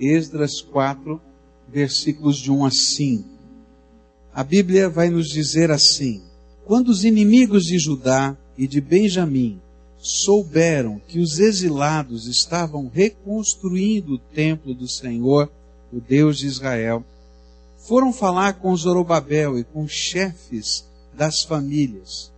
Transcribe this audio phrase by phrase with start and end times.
[0.00, 1.20] Esdras 4,
[1.68, 3.28] versículos de 1 a 5.
[4.32, 6.22] A Bíblia vai nos dizer assim:
[6.64, 9.60] Quando os inimigos de Judá e de Benjamim
[9.98, 15.50] souberam que os exilados estavam reconstruindo o templo do Senhor,
[15.92, 17.04] o Deus de Israel,
[17.76, 22.32] foram falar com Zorobabel e com os chefes das famílias.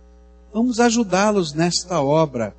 [0.53, 2.55] Vamos ajudá-los nesta obra,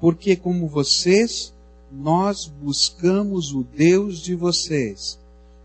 [0.00, 1.52] porque como vocês,
[1.90, 5.18] nós buscamos o Deus de vocês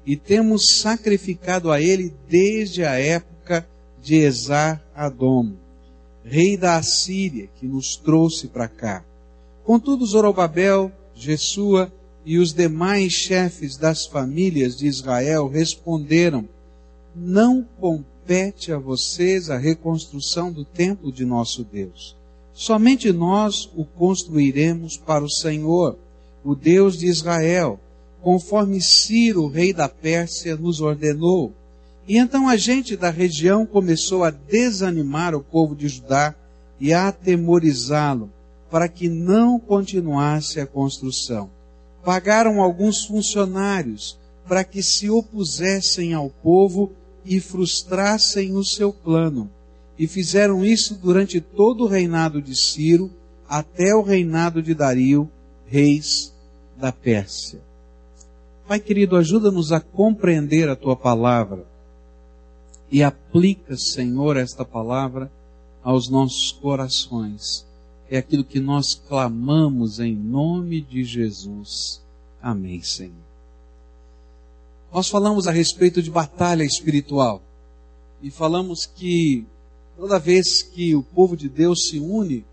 [0.05, 3.67] e temos sacrificado a ele desde a época
[4.01, 5.53] de Esar Adom,
[6.23, 9.03] rei da Assíria, que nos trouxe para cá.
[9.63, 11.91] Contudo, Zorobabel, Jesua
[12.25, 16.47] e os demais chefes das famílias de Israel responderam:
[17.15, 22.15] Não compete a vocês a reconstrução do templo de nosso Deus.
[22.53, 25.97] Somente nós o construiremos para o Senhor,
[26.43, 27.79] o Deus de Israel,
[28.21, 31.53] conforme Ciro, rei da Pérsia, nos ordenou.
[32.07, 36.35] E então a gente da região começou a desanimar o povo de Judá
[36.79, 38.29] e a atemorizá-lo,
[38.69, 41.49] para que não continuasse a construção.
[42.03, 46.91] Pagaram alguns funcionários para que se opusessem ao povo
[47.23, 49.49] e frustrassem o seu plano.
[49.97, 53.11] E fizeram isso durante todo o reinado de Ciro,
[53.47, 55.29] até o reinado de Dario,
[55.67, 56.30] reis
[56.81, 57.61] da Pérsia.
[58.67, 61.65] Pai querido, ajuda-nos a compreender a tua palavra
[62.91, 65.31] e aplica, Senhor, esta palavra
[65.83, 67.65] aos nossos corações.
[68.09, 72.01] É aquilo que nós clamamos em nome de Jesus.
[72.41, 73.13] Amém, Senhor.
[74.91, 77.41] Nós falamos a respeito de batalha espiritual
[78.21, 79.45] e falamos que
[79.95, 82.43] toda vez que o povo de Deus se une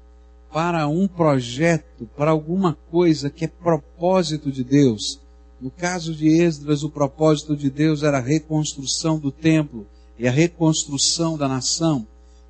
[0.52, 5.20] para um projeto, para alguma coisa que é propósito de Deus,
[5.60, 9.86] no caso de Esdras, o propósito de Deus era a reconstrução do templo
[10.19, 12.06] e a reconstrução da nação.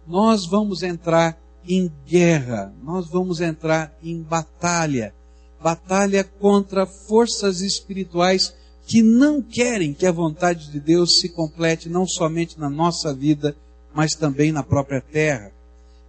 [0.06, 5.12] Nós vamos entrar em guerra, nós vamos entrar em batalha
[5.60, 8.54] batalha contra forças espirituais
[8.86, 13.54] que não querem que a vontade de Deus se complete não somente na nossa vida,
[13.92, 15.52] mas também na própria terra.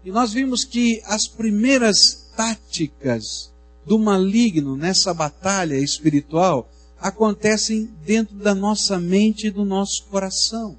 [0.09, 3.53] E nós vimos que as primeiras táticas
[3.85, 6.67] do maligno nessa batalha espiritual
[6.99, 10.75] acontecem dentro da nossa mente e do nosso coração.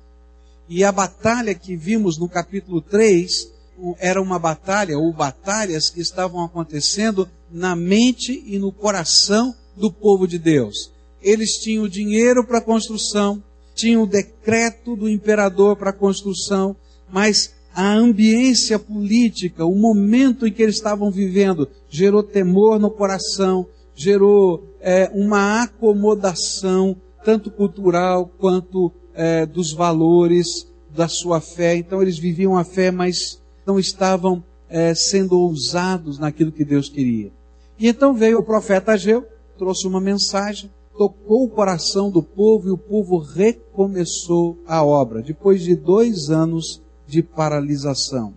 [0.69, 3.53] E a batalha que vimos no capítulo 3
[4.01, 10.27] era uma batalha, ou batalhas que estavam acontecendo na mente e no coração do povo
[10.27, 10.91] de Deus.
[11.23, 13.41] Eles tinham dinheiro para a construção,
[13.77, 16.75] tinham o decreto do imperador para a construção,
[17.09, 23.67] mas a ambiência política, o momento em que eles estavam vivendo, gerou temor no coração,
[23.95, 31.77] gerou é, uma acomodação, tanto cultural quanto é, dos valores da sua fé.
[31.77, 37.31] Então eles viviam a fé, mas não estavam é, sendo ousados naquilo que Deus queria.
[37.79, 39.25] E então veio o profeta Ageu,
[39.57, 45.63] trouxe uma mensagem, tocou o coração do povo e o povo recomeçou a obra, depois
[45.63, 48.35] de dois anos de paralisação.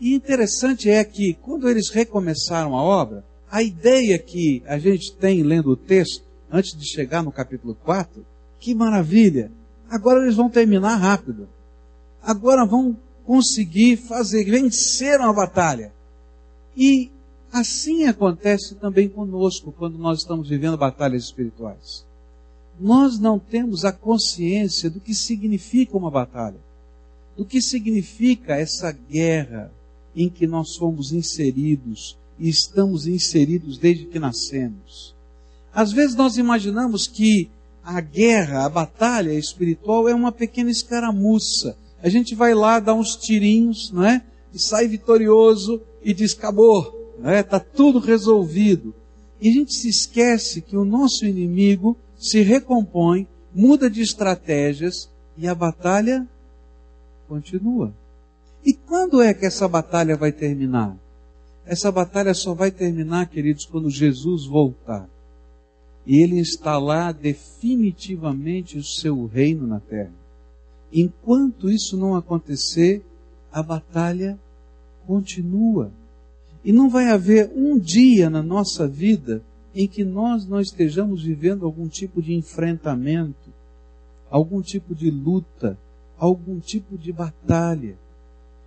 [0.00, 5.42] E interessante é que, quando eles recomeçaram a obra, a ideia que a gente tem
[5.42, 8.26] lendo o texto, antes de chegar no capítulo 4,
[8.58, 9.50] que maravilha!
[9.88, 11.48] Agora eles vão terminar rápido.
[12.22, 15.92] Agora vão conseguir fazer, venceram a batalha.
[16.76, 17.10] E
[17.52, 22.04] assim acontece também conosco quando nós estamos vivendo batalhas espirituais.
[22.80, 26.58] Nós não temos a consciência do que significa uma batalha,
[27.36, 29.72] do que significa essa guerra
[30.14, 35.14] em que nós fomos inseridos, e estamos inseridos desde que nascemos.
[35.72, 37.48] Às vezes nós imaginamos que
[37.84, 41.76] a guerra, a batalha espiritual é uma pequena escaramuça.
[42.02, 44.22] A gente vai lá dar uns tirinhos, não é?
[44.52, 47.40] E sai vitorioso e diz: acabou, não é?
[47.40, 48.94] Está tudo resolvido.
[49.40, 55.48] E a gente se esquece que o nosso inimigo se recompõe, muda de estratégias e
[55.48, 56.28] a batalha
[57.32, 57.94] continua.
[58.62, 60.94] E quando é que essa batalha vai terminar?
[61.64, 65.08] Essa batalha só vai terminar, queridos, quando Jesus voltar.
[66.06, 70.12] E ele instalar definitivamente o seu reino na terra.
[70.92, 73.02] Enquanto isso não acontecer,
[73.50, 74.38] a batalha
[75.06, 75.90] continua.
[76.62, 79.42] E não vai haver um dia na nossa vida
[79.74, 83.50] em que nós não estejamos vivendo algum tipo de enfrentamento,
[84.30, 85.78] algum tipo de luta,
[86.22, 87.96] algum tipo de batalha.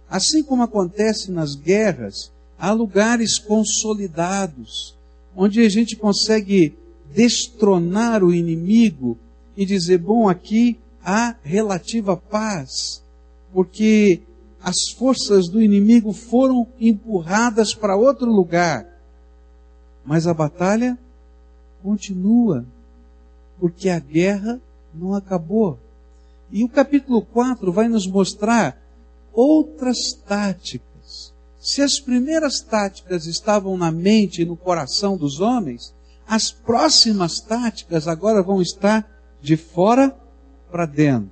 [0.10, 2.30] Assim como acontece nas guerras,
[2.60, 4.94] há lugares consolidados,
[5.34, 6.78] onde a gente consegue
[7.14, 9.18] destronar o inimigo
[9.56, 13.02] e dizer: bom, aqui há relativa paz,
[13.54, 14.20] porque
[14.62, 18.86] as forças do inimigo foram empurradas para outro lugar.
[20.04, 21.00] Mas a batalha
[21.82, 22.66] continua,
[23.58, 24.60] porque a guerra
[24.94, 25.80] não acabou.
[26.52, 28.82] E o capítulo 4 vai nos mostrar
[29.34, 31.34] outras táticas.
[31.60, 35.94] Se as primeiras táticas estavam na mente e no coração dos homens,
[36.28, 39.08] as próximas táticas agora vão estar
[39.42, 40.16] de fora
[40.72, 41.32] para dentro.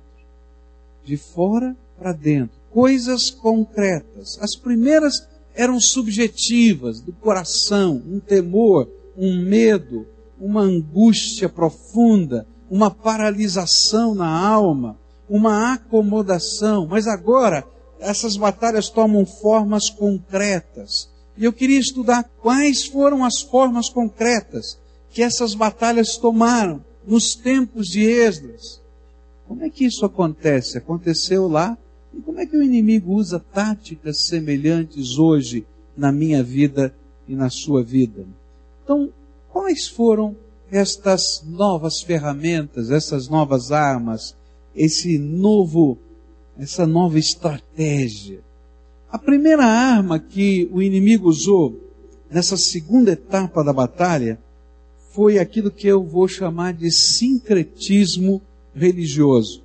[1.04, 2.56] De fora para dentro.
[2.70, 4.38] Coisas concretas.
[4.40, 10.06] As primeiras eram subjetivas, do coração, um temor, um medo,
[10.40, 14.98] uma angústia profunda, uma paralisação na alma,
[15.28, 16.86] uma acomodação.
[16.86, 17.64] Mas agora,
[17.98, 21.08] essas batalhas tomam formas concretas.
[21.36, 24.78] E eu queria estudar quais foram as formas concretas
[25.10, 28.80] que essas batalhas tomaram nos tempos de Esdras.
[29.46, 30.78] Como é que isso acontece?
[30.78, 31.76] Aconteceu lá?
[32.12, 35.66] E como é que o inimigo usa táticas semelhantes hoje
[35.96, 36.94] na minha vida
[37.28, 38.26] e na sua vida?
[38.82, 39.10] Então,
[39.50, 40.36] quais foram
[40.70, 44.34] estas novas ferramentas, essas novas armas,
[44.74, 45.98] esse novo,
[46.58, 48.40] essa nova estratégia?
[49.10, 51.80] A primeira arma que o inimigo usou
[52.30, 54.38] nessa segunda etapa da batalha
[55.12, 58.42] foi aquilo que eu vou chamar de sincretismo
[58.74, 59.62] religioso.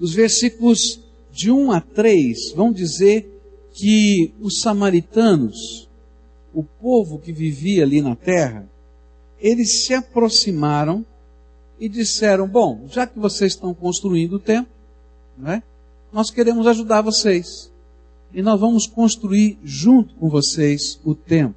[0.00, 1.00] Os versículos
[1.30, 3.40] de 1 a 3 vão dizer
[3.72, 5.88] que os samaritanos,
[6.52, 8.68] o povo que vivia ali na terra,
[9.38, 11.06] eles se aproximaram
[11.80, 14.70] e disseram: Bom, já que vocês estão construindo o templo,
[15.36, 15.62] né,
[16.12, 17.72] nós queremos ajudar vocês.
[18.32, 21.56] E nós vamos construir junto com vocês o templo.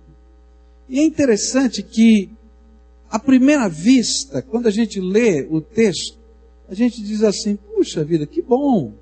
[0.90, 2.32] E é interessante que
[3.12, 6.18] à primeira vista, quando a gente lê o texto,
[6.68, 8.94] a gente diz assim: puxa vida, que bom,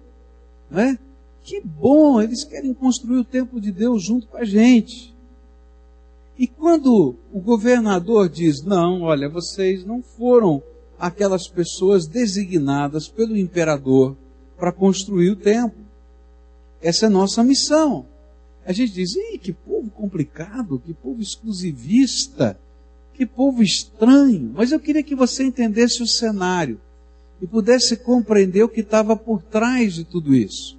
[0.69, 0.97] né?
[1.43, 5.15] Que bom, eles querem construir o templo de Deus junto com a gente.
[6.37, 10.61] E quando o governador diz: não, olha, vocês não foram
[11.07, 14.15] aquelas pessoas designadas pelo imperador
[14.57, 15.81] para construir o templo.
[16.81, 18.05] Essa é nossa missão.
[18.65, 22.57] A gente diz: Ih, que povo complicado, que povo exclusivista
[23.21, 24.51] que povo estranho.
[24.55, 26.79] Mas eu queria que você entendesse o cenário
[27.39, 30.75] e pudesse compreender o que estava por trás de tudo isso.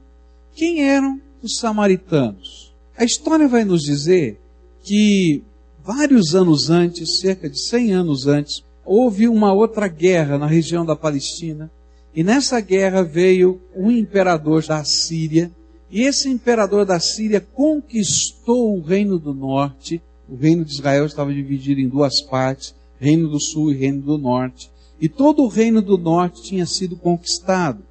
[0.52, 2.72] Quem eram os samaritanos?
[2.96, 4.40] A história vai nos dizer
[4.82, 5.42] que
[5.84, 10.96] vários anos antes, cerca de 100 anos antes, houve uma outra guerra na região da
[10.96, 11.70] Palestina.
[12.14, 15.50] E nessa guerra veio um imperador da Síria,
[15.90, 20.00] e esse imperador da Síria conquistou o reino do norte
[20.32, 24.16] o reino de Israel estava dividido em duas partes, reino do sul e reino do
[24.16, 24.70] norte.
[24.98, 27.82] E todo o reino do norte tinha sido conquistado.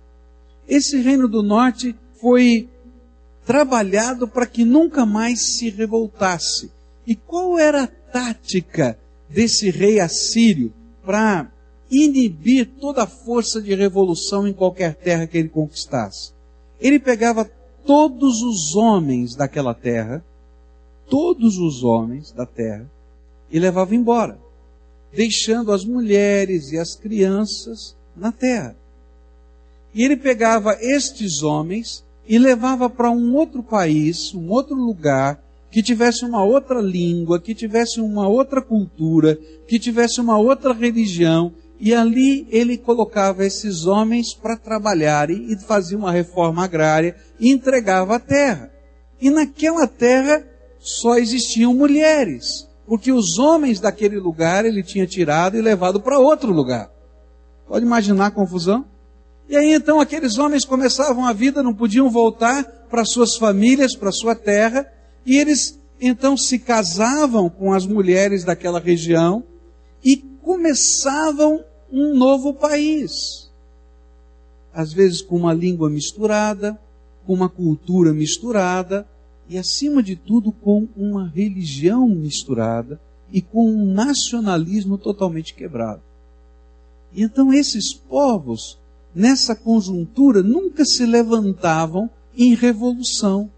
[0.67, 2.67] Esse reino do norte foi
[3.45, 6.71] trabalhado para que nunca mais se revoltasse.
[7.05, 8.97] E qual era a tática
[9.29, 10.73] desse rei assírio
[11.11, 11.51] para
[11.91, 16.31] inibir toda a força de revolução em qualquer terra que ele conquistasse?
[16.79, 17.51] Ele pegava
[17.85, 20.23] todos os homens daquela terra
[21.11, 22.89] todos os homens da terra
[23.51, 24.39] e levava embora,
[25.13, 28.77] deixando as mulheres e as crianças na terra.
[29.93, 35.81] E ele pegava estes homens e levava para um outro país, um outro lugar, que
[35.81, 41.95] tivesse uma outra língua, que tivesse uma outra cultura, que tivesse uma outra religião, e
[41.95, 48.19] ali ele colocava esses homens para trabalharem e fazia uma reforma agrária e entregava a
[48.19, 48.69] terra.
[49.19, 50.45] E naquela terra
[50.77, 56.51] só existiam mulheres, porque os homens daquele lugar ele tinha tirado e levado para outro
[56.51, 56.91] lugar.
[57.67, 58.85] Pode imaginar a confusão?
[59.47, 64.11] E aí então aqueles homens começavam a vida, não podiam voltar para suas famílias, para
[64.11, 64.85] sua terra,
[65.25, 69.43] e eles então se casavam com as mulheres daquela região
[70.03, 73.51] e começavam um novo país.
[74.73, 76.79] Às vezes com uma língua misturada,
[77.25, 79.07] com uma cultura misturada,
[79.51, 82.99] e, acima de tudo, com uma religião misturada
[83.31, 86.01] e com um nacionalismo totalmente quebrado.
[87.13, 88.79] E então esses povos,
[89.13, 93.51] nessa conjuntura, nunca se levantavam em revolução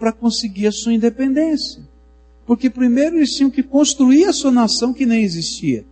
[0.00, 1.82] para conseguir a sua independência.
[2.46, 5.84] Porque primeiro eles tinham que construir a sua nação que nem existia.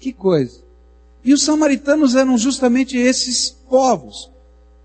[0.00, 0.60] Que coisa.
[1.22, 4.30] E os samaritanos eram justamente esses povos.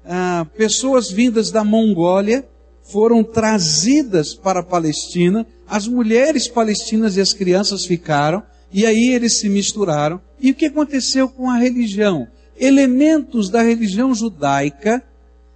[0.05, 2.47] Ah, pessoas vindas da Mongólia,
[2.83, 9.37] foram trazidas para a Palestina, as mulheres palestinas e as crianças ficaram, E aí eles
[9.37, 10.19] se misturaram.
[10.41, 12.27] E o que aconteceu com a religião?
[12.59, 15.01] Elementos da religião judaica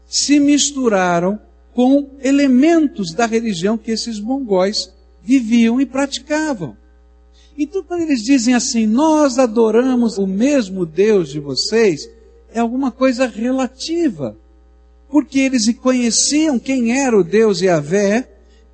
[0.07, 1.37] se misturaram
[1.73, 4.91] com elementos da religião que esses mongóis
[5.23, 6.75] viviam e praticavam.
[7.57, 12.09] Então, quando eles dizem assim, nós adoramos o mesmo Deus de vocês,
[12.53, 14.35] é alguma coisa relativa.
[15.09, 18.29] Porque eles conheciam quem era o Deus Yahvé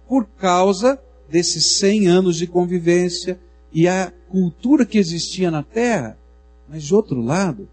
[0.07, 0.99] por causa
[1.29, 3.39] desses 100 anos de convivência
[3.73, 6.17] e a cultura que existia na terra.
[6.69, 7.67] Mas de outro lado,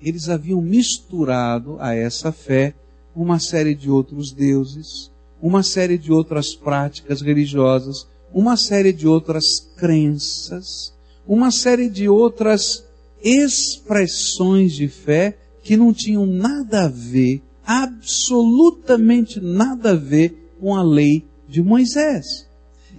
[0.00, 2.74] eles haviam misturado a essa fé
[3.14, 9.44] uma série de outros deuses, uma série de outras práticas religiosas, uma série de outras
[9.76, 10.92] crenças,
[11.26, 12.84] uma série de outras
[13.22, 20.82] expressões de fé que não tinham nada a ver, absolutamente nada a ver com a
[20.82, 22.46] lei de Moisés.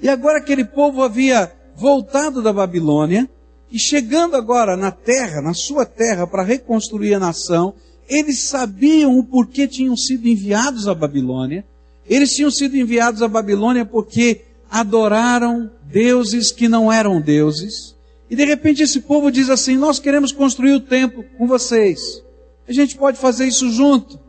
[0.01, 3.29] E agora aquele povo havia voltado da Babilônia
[3.72, 7.74] e chegando agora na terra, na sua terra, para reconstruir a nação,
[8.07, 11.65] eles sabiam o porquê tinham sido enviados à Babilônia.
[12.07, 17.95] Eles tinham sido enviados à Babilônia porque adoraram deuses que não eram deuses.
[18.29, 22.24] E de repente esse povo diz assim: Nós queremos construir o templo com vocês.
[22.67, 24.19] A gente pode fazer isso junto.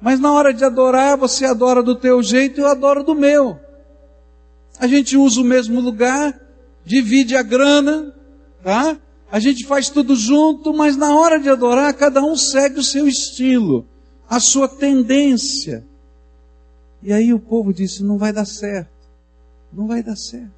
[0.00, 3.58] Mas na hora de adorar, você adora do teu jeito e eu adoro do meu.
[4.78, 6.38] A gente usa o mesmo lugar,
[6.84, 8.12] divide a grana,
[8.62, 8.98] tá?
[9.30, 13.08] A gente faz tudo junto, mas na hora de adorar, cada um segue o seu
[13.08, 13.86] estilo,
[14.28, 15.84] a sua tendência.
[17.02, 18.90] E aí o povo disse: não vai dar certo.
[19.72, 20.52] Não vai dar certo.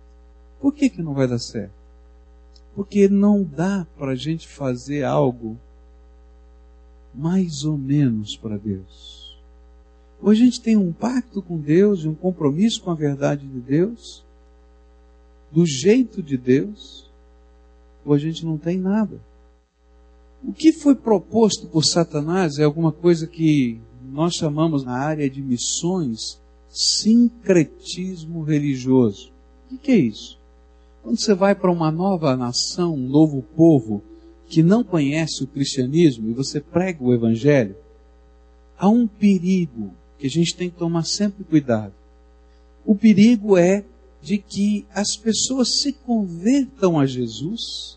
[0.60, 1.74] Por que, que não vai dar certo?
[2.74, 5.58] Porque não dá para a gente fazer algo
[7.14, 9.36] mais ou menos para Deus.
[10.20, 13.60] Ou a gente tem um pacto com Deus e um compromisso com a verdade de
[13.60, 14.24] Deus,
[15.50, 17.05] do jeito de Deus,
[18.12, 19.20] a gente não tem nada.
[20.42, 25.42] O que foi proposto por Satanás é alguma coisa que nós chamamos na área de
[25.42, 29.32] missões sincretismo religioso.
[29.70, 30.38] O que é isso?
[31.02, 34.02] Quando você vai para uma nova nação, um novo povo,
[34.46, 37.76] que não conhece o cristianismo e você prega o evangelho,
[38.78, 41.92] há um perigo que a gente tem que tomar sempre cuidado.
[42.84, 43.84] O perigo é
[44.22, 47.95] de que as pessoas se convertam a Jesus,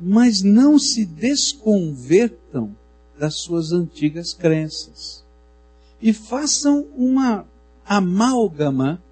[0.00, 2.74] mas não se desconvertam
[3.18, 5.24] das suas antigas crenças.
[6.00, 7.46] E façam uma
[7.84, 9.02] amálgama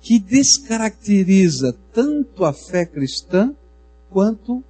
[0.00, 3.54] que descaracteriza tanto a fé cristã
[4.10, 4.64] quanto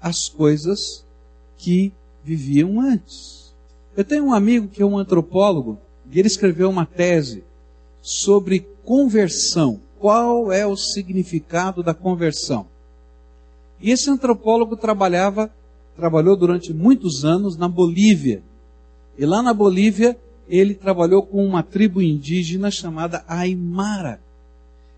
[0.00, 1.04] as coisas
[1.56, 3.54] que viviam antes.
[3.96, 5.78] Eu tenho um amigo que é um antropólogo
[6.10, 7.42] e ele escreveu uma tese
[8.02, 9.80] sobre conversão.
[9.98, 12.66] Qual é o significado da conversão?
[13.80, 15.50] E esse antropólogo trabalhava,
[15.96, 18.42] trabalhou durante muitos anos na Bolívia.
[19.18, 20.16] E lá na Bolívia
[20.48, 24.20] ele trabalhou com uma tribo indígena chamada Aimara.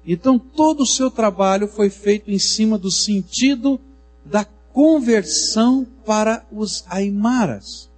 [0.07, 3.81] Então todo o seu trabalho foi feito em cima do sentido
[4.25, 7.89] da conversão para os Aimaras.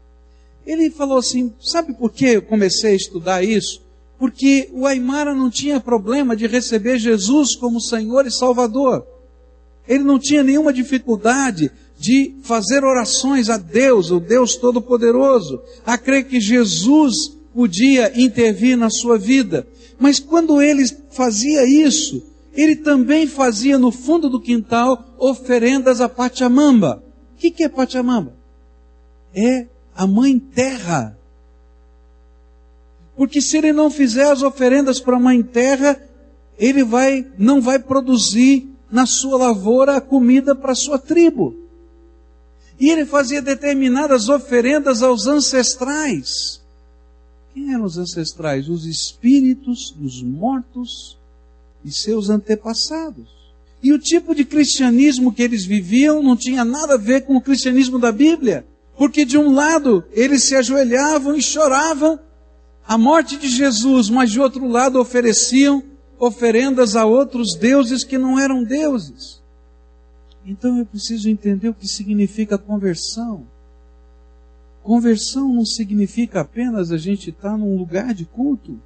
[0.66, 3.82] Ele falou assim: sabe por que eu comecei a estudar isso?
[4.18, 9.06] Porque o Aimara não tinha problema de receber Jesus como Senhor e Salvador.
[9.90, 11.68] Ele não tinha nenhuma dificuldade
[11.98, 18.88] de fazer orações a Deus, o Deus Todo-Poderoso, a crer que Jesus podia intervir na
[18.88, 19.66] sua vida.
[19.98, 27.02] Mas quando ele fazia isso, ele também fazia no fundo do quintal oferendas a Pachamamba.
[27.34, 28.32] O que, que é Pachamamba?
[29.34, 31.18] É a mãe terra.
[33.16, 36.00] Porque se ele não fizer as oferendas para a mãe terra,
[36.56, 41.54] ele vai, não vai produzir na sua lavoura a comida para a sua tribo.
[42.78, 46.60] E ele fazia determinadas oferendas aos ancestrais.
[47.52, 48.68] Quem eram os ancestrais?
[48.68, 51.18] Os espíritos dos mortos
[51.84, 53.28] e seus antepassados.
[53.82, 57.40] E o tipo de cristianismo que eles viviam não tinha nada a ver com o
[57.40, 58.66] cristianismo da Bíblia.
[58.96, 62.18] Porque de um lado eles se ajoelhavam e choravam
[62.86, 65.82] a morte de Jesus, mas de outro lado ofereciam
[66.20, 69.40] oferendas a outros deuses que não eram deuses.
[70.44, 73.46] Então eu preciso entender o que significa conversão.
[74.82, 78.78] Conversão não significa apenas a gente estar num lugar de culto.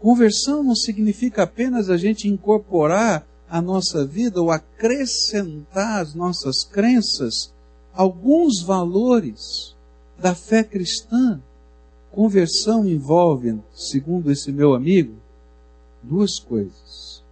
[0.00, 7.52] Conversão não significa apenas a gente incorporar à nossa vida ou acrescentar às nossas crenças
[7.92, 9.76] alguns valores
[10.18, 11.40] da fé cristã.
[12.10, 15.23] Conversão envolve, segundo esse meu amigo,
[16.08, 17.22] duas coisas.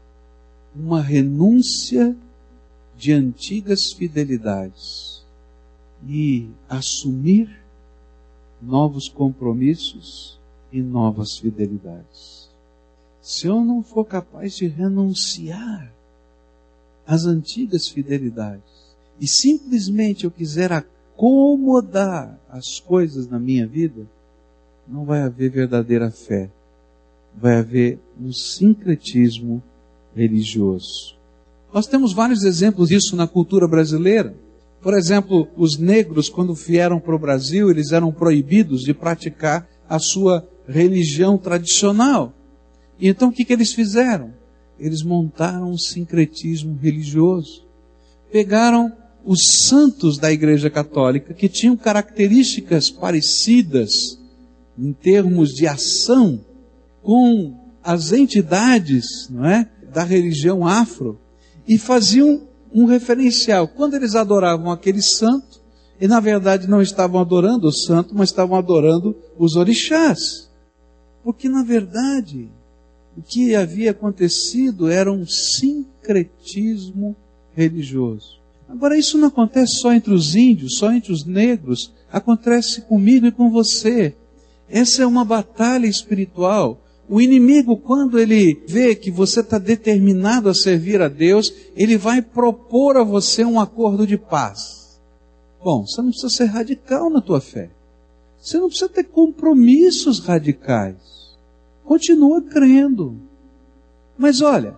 [0.74, 2.16] Uma renúncia
[2.96, 5.24] de antigas fidelidades
[6.08, 7.62] e assumir
[8.60, 10.38] novos compromissos
[10.72, 12.48] e novas fidelidades.
[13.20, 15.92] Se eu não for capaz de renunciar
[17.06, 18.62] às antigas fidelidades
[19.20, 24.06] e simplesmente eu quiser acomodar as coisas na minha vida,
[24.88, 26.50] não vai haver verdadeira fé.
[27.40, 29.62] Vai haver um sincretismo
[30.14, 31.16] religioso.
[31.72, 34.34] Nós temos vários exemplos disso na cultura brasileira.
[34.80, 39.98] Por exemplo, os negros, quando vieram para o Brasil, eles eram proibidos de praticar a
[39.98, 42.32] sua religião tradicional.
[42.98, 44.32] E então o que, que eles fizeram?
[44.78, 47.64] Eles montaram um sincretismo religioso.
[48.30, 48.92] Pegaram
[49.24, 54.18] os santos da Igreja Católica, que tinham características parecidas
[54.78, 56.40] em termos de ação
[57.02, 61.18] com as entidades não é, da religião afro,
[61.66, 62.42] e faziam
[62.72, 63.68] um referencial.
[63.68, 65.60] Quando eles adoravam aquele santo,
[66.00, 70.50] e na verdade não estavam adorando o santo, mas estavam adorando os orixás.
[71.22, 72.48] Porque na verdade,
[73.16, 77.14] o que havia acontecido era um sincretismo
[77.54, 78.40] religioso.
[78.68, 83.32] Agora, isso não acontece só entre os índios, só entre os negros, acontece comigo e
[83.32, 84.16] com você.
[84.68, 86.80] Essa é uma batalha espiritual.
[87.08, 92.22] O inimigo, quando ele vê que você está determinado a servir a Deus, ele vai
[92.22, 95.00] propor a você um acordo de paz.
[95.62, 97.70] Bom, você não precisa ser radical na tua fé.
[98.40, 100.96] Você não precisa ter compromissos radicais.
[101.84, 103.16] Continua crendo.
[104.16, 104.76] Mas olha,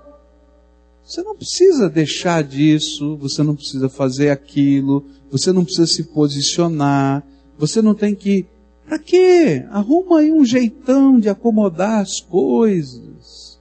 [1.04, 7.22] você não precisa deixar disso, você não precisa fazer aquilo, você não precisa se posicionar,
[7.58, 8.46] você não tem que
[8.86, 9.64] para quê?
[9.70, 13.58] Arruma aí um jeitão de acomodar as coisas.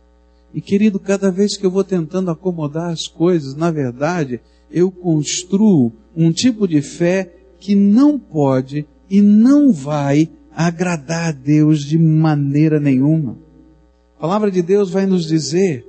[0.54, 4.40] E querido, cada vez que eu vou tentando acomodar as coisas, na verdade,
[4.70, 11.84] eu construo um tipo de fé que não pode e não vai agradar a Deus
[11.84, 13.38] de maneira nenhuma.
[14.18, 15.86] A palavra de Deus vai nos dizer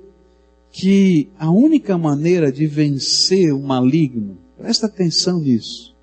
[0.70, 5.94] que a única maneira de vencer o maligno, presta atenção nisso,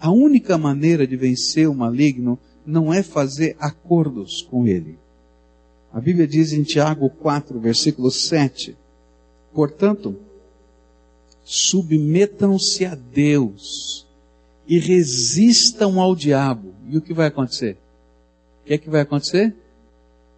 [0.00, 2.38] a única maneira de vencer o maligno
[2.70, 4.98] não é fazer acordos com ele.
[5.92, 8.76] A Bíblia diz em Tiago 4, versículo 7:
[9.52, 10.16] Portanto,
[11.44, 14.06] submetam-se a Deus
[14.66, 16.72] e resistam ao diabo.
[16.88, 17.76] E o que vai acontecer?
[18.62, 19.54] O que é que vai acontecer?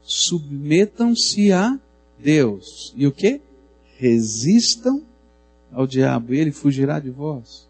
[0.03, 1.79] Submetam-se a
[2.19, 2.95] Deus.
[2.97, 3.41] E o que?
[3.99, 5.03] Resistam
[5.71, 7.69] ao diabo, e ele fugirá de vós.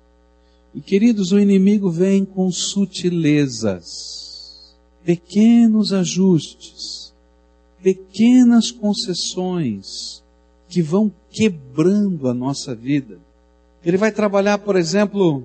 [0.75, 4.32] E queridos, o inimigo vem com sutilezas
[5.05, 7.13] pequenos ajustes,
[7.83, 10.23] pequenas concessões
[10.69, 13.19] que vão quebrando a nossa vida.
[13.85, 15.45] Ele vai trabalhar, por exemplo,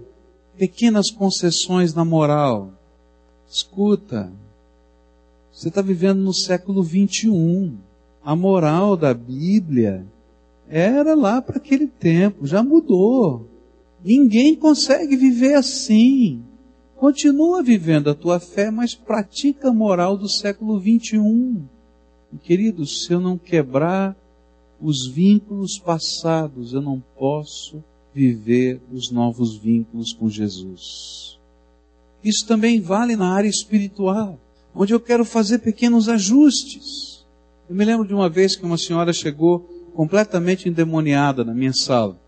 [0.58, 2.72] pequenas concessões na moral.
[3.50, 4.32] Escuta,
[5.52, 7.76] você está vivendo no século 21.
[8.24, 10.06] A moral da Bíblia
[10.70, 13.48] era lá para aquele tempo, já mudou.
[14.04, 16.44] Ninguém consegue viver assim.
[16.98, 21.64] Continua vivendo a tua fé, mas pratica a moral do século 21.
[22.34, 24.16] E, queridos, se eu não quebrar
[24.82, 27.84] os vínculos passados, eu não posso
[28.16, 31.38] viver os novos vínculos com Jesus.
[32.24, 34.40] Isso também vale na área espiritual,
[34.74, 37.24] onde eu quero fazer pequenos ajustes.
[37.70, 39.60] Eu me lembro de uma vez que uma senhora chegou
[39.94, 42.20] completamente endemoniada na minha sala,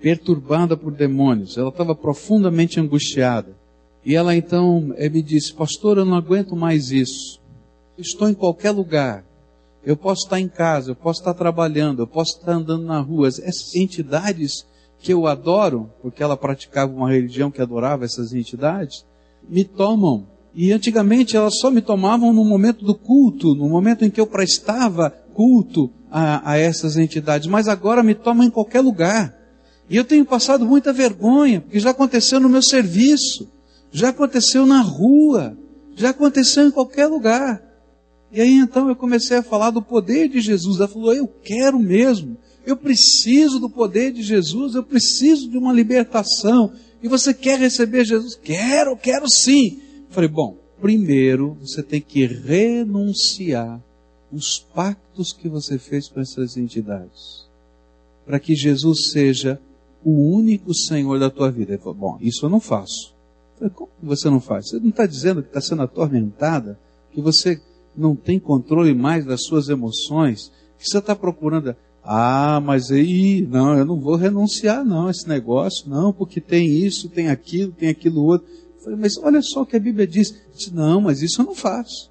[0.00, 1.58] perturbada por demônios.
[1.58, 3.63] Ela estava profundamente angustiada.
[4.04, 7.40] E ela então eh, me disse, pastor, eu não aguento mais isso.
[7.96, 9.24] estou em qualquer lugar.
[9.84, 13.28] Eu posso estar em casa, eu posso estar trabalhando, eu posso estar andando na rua.
[13.28, 14.66] Essas entidades
[14.98, 19.04] que eu adoro, porque ela praticava uma religião que adorava essas entidades,
[19.48, 20.26] me tomam.
[20.54, 24.26] E antigamente elas só me tomavam no momento do culto, no momento em que eu
[24.26, 29.36] prestava culto a, a essas entidades, mas agora me tomam em qualquer lugar.
[29.90, 33.48] E eu tenho passado muita vergonha, porque já aconteceu no meu serviço
[33.94, 35.56] já aconteceu na rua,
[35.94, 37.62] já aconteceu em qualquer lugar.
[38.32, 40.78] E aí então eu comecei a falar do poder de Jesus.
[40.78, 45.72] Ela falou: Eu quero mesmo, eu preciso do poder de Jesus, eu preciso de uma
[45.72, 46.72] libertação.
[47.00, 48.34] E você quer receber Jesus?
[48.34, 49.78] Quero, quero sim.
[50.08, 53.80] Eu falei: Bom, primeiro você tem que renunciar
[54.32, 57.46] os pactos que você fez com essas entidades,
[58.26, 59.60] para que Jesus seja
[60.04, 61.74] o único Senhor da tua vida.
[61.74, 63.13] Ele falou: Bom, isso eu não faço.
[63.70, 64.68] Como você não faz?
[64.68, 66.78] Você não está dizendo que está sendo atormentada,
[67.12, 67.60] que você
[67.96, 71.74] não tem controle mais das suas emoções, que você está procurando.
[72.02, 76.68] Ah, mas aí, não, eu não vou renunciar não a esse negócio, não, porque tem
[76.68, 78.46] isso, tem aquilo, tem aquilo outro.
[78.76, 80.34] Eu falei, mas olha só o que a Bíblia diz.
[80.54, 82.10] Disse, não, mas isso eu não faço.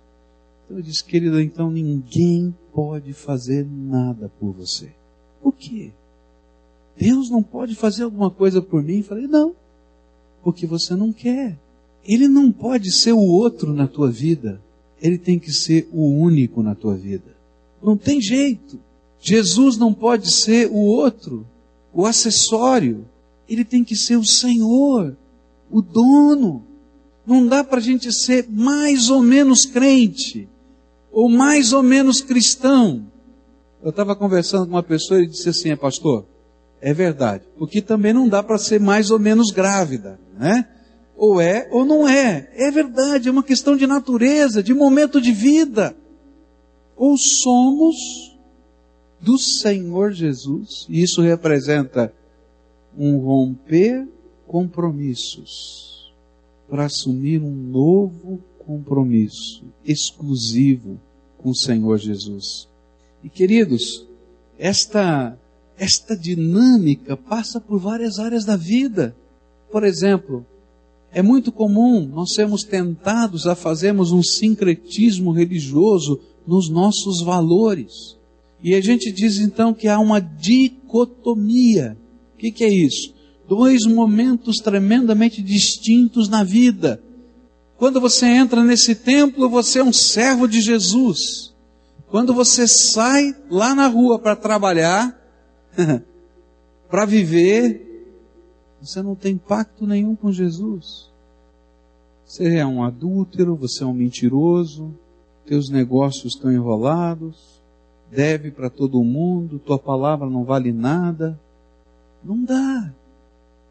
[0.66, 4.92] Então eu disse, querida, então ninguém pode fazer nada por você.
[5.42, 5.92] Por quê?
[6.98, 8.98] Deus não pode fazer alguma coisa por mim?
[9.00, 9.56] Eu falei, não,
[10.44, 11.58] porque você não quer.
[12.06, 14.62] Ele não pode ser o outro na tua vida.
[15.02, 17.36] Ele tem que ser o único na tua vida.
[17.82, 18.80] Não tem jeito.
[19.20, 21.46] Jesus não pode ser o outro,
[21.94, 23.06] o acessório.
[23.48, 25.16] Ele tem que ser o Senhor,
[25.72, 26.64] o dono.
[27.26, 30.48] Não dá para a gente ser mais ou menos crente,
[31.10, 33.06] ou mais ou menos cristão.
[33.82, 36.26] Eu estava conversando com uma pessoa e disse assim, é pastor,
[36.82, 37.44] é verdade.
[37.58, 40.68] Porque também não dá para ser mais ou menos grávida, né?
[41.16, 42.50] Ou é ou não é.
[42.54, 45.96] É verdade, é uma questão de natureza, de momento de vida.
[46.96, 47.96] Ou somos
[49.20, 52.14] do Senhor Jesus, e isso representa
[52.98, 54.08] um romper
[54.46, 56.14] compromissos
[56.70, 61.00] para assumir um novo compromisso exclusivo
[61.38, 62.68] com o Senhor Jesus.
[63.24, 64.06] E queridos,
[64.58, 65.38] esta
[65.78, 69.16] esta dinâmica passa por várias áreas da vida.
[69.74, 70.46] Por exemplo,
[71.12, 78.16] é muito comum nós sermos tentados a fazermos um sincretismo religioso nos nossos valores.
[78.62, 81.98] E a gente diz então que há uma dicotomia.
[82.36, 83.16] O que, que é isso?
[83.50, 87.02] Dois momentos tremendamente distintos na vida.
[87.76, 91.52] Quando você entra nesse templo, você é um servo de Jesus.
[92.12, 95.20] Quando você sai lá na rua para trabalhar,
[96.88, 97.93] para viver,
[98.84, 101.10] você não tem pacto nenhum com Jesus.
[102.26, 104.94] Você é um adúltero, você é um mentiroso,
[105.46, 107.62] teus negócios estão enrolados,
[108.12, 111.40] deve para todo mundo, tua palavra não vale nada.
[112.24, 112.94] Não dá.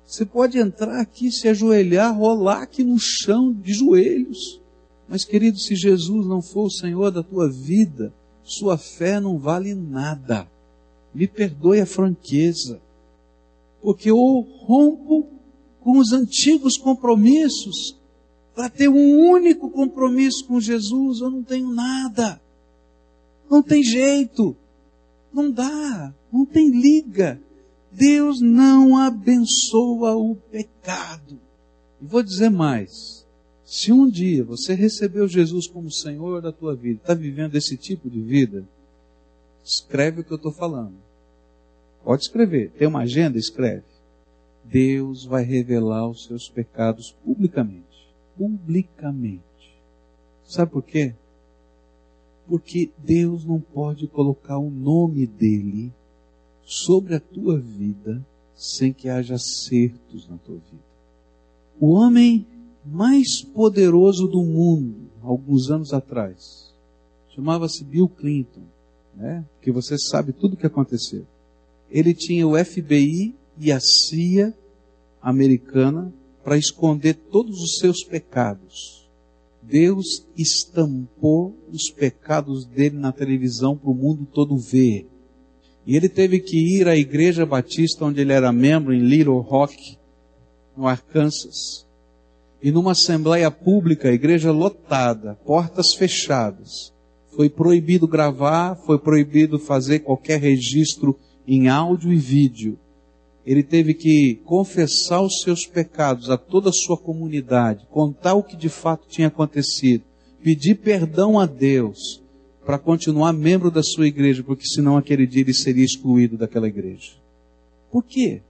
[0.07, 4.61] Você pode entrar aqui, se ajoelhar, rolar aqui no chão de joelhos.
[5.09, 9.75] Mas, querido, se Jesus não for o Senhor da tua vida, sua fé não vale
[9.75, 10.49] nada.
[11.15, 12.81] Me perdoe a franqueza.
[13.83, 14.17] Porque eu
[14.61, 15.29] rompo
[15.81, 18.01] com os antigos compromissos
[18.55, 22.41] para ter um único compromisso com Jesus, eu não tenho nada.
[23.51, 24.57] Não tem jeito.
[25.33, 26.15] Não dá.
[26.33, 27.41] Não tem liga.
[27.91, 31.39] Deus não abençoa o pecado.
[32.01, 33.27] E vou dizer mais.
[33.65, 38.11] Se um dia você recebeu Jesus como Senhor da tua vida, está vivendo esse tipo
[38.11, 38.69] de vida,
[39.65, 40.95] escreve o que eu estou falando.
[42.05, 42.71] Pode escrever.
[42.73, 43.39] Tem uma agenda?
[43.39, 43.85] Escreve.
[44.65, 48.13] Deus vai revelar os seus pecados publicamente.
[48.37, 49.43] Publicamente.
[50.45, 51.15] Sabe por quê?
[52.47, 55.93] Porque Deus não pode colocar o nome dele
[56.65, 60.93] sobre a tua vida sem que haja acertos na tua vida.
[61.81, 62.47] O homem
[62.85, 66.73] mais poderoso do mundo, alguns anos atrás,
[67.35, 68.63] chamava-se Bill Clinton,
[69.15, 69.45] né?
[69.61, 71.27] Que você sabe tudo o que aconteceu.
[71.93, 74.55] Ele tinha o FBI e a CIA
[75.21, 79.09] americana para esconder todos os seus pecados.
[79.63, 85.07] Deus estampou os pecados dele na televisão para o mundo todo ver.
[85.87, 89.99] E ele teve que ir à igreja batista onde ele era membro, em Little Rock,
[90.77, 91.87] no Arkansas.
[92.63, 96.93] E numa assembleia pública, igreja lotada, portas fechadas.
[97.37, 102.79] Foi proibido gravar, foi proibido fazer qualquer registro em áudio e vídeo
[103.45, 108.57] ele teve que confessar os seus pecados a toda a sua comunidade, contar o que
[108.57, 110.05] de fato tinha acontecido,
[110.43, 112.23] pedir perdão a Deus
[112.65, 117.13] para continuar membro da sua igreja, porque senão aquele dia ele seria excluído daquela igreja.
[117.91, 118.41] Por quê?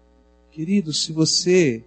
[0.50, 1.82] Querido, se você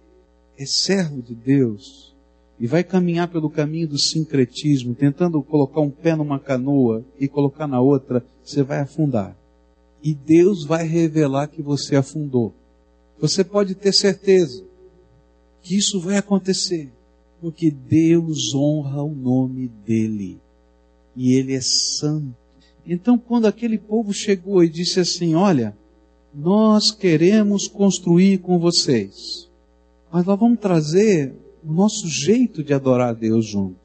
[0.58, 2.12] é servo de Deus
[2.58, 7.68] e vai caminhar pelo caminho do sincretismo, tentando colocar um pé numa canoa e colocar
[7.68, 9.36] na outra, você vai afundar.
[10.02, 12.54] E Deus vai revelar que você afundou.
[13.18, 14.64] Você pode ter certeza
[15.62, 16.92] que isso vai acontecer,
[17.40, 20.38] porque Deus honra o nome dele
[21.16, 22.36] e ele é santo.
[22.86, 25.76] Então, quando aquele povo chegou e disse assim: Olha,
[26.32, 29.48] nós queremos construir com vocês,
[30.12, 33.76] mas nós vamos trazer o nosso jeito de adorar a Deus junto.